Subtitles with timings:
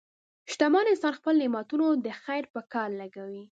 [0.51, 3.43] شتمن انسان خپل نعمتونه د خیر په کار لګوي.